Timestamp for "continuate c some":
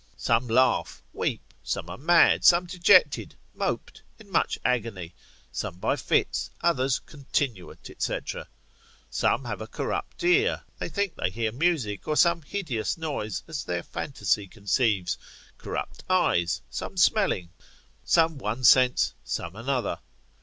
6.97-9.45